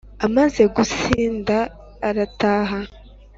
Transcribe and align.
amaze 0.25 0.61
gusinda 0.75 1.57
arataha 2.07 2.79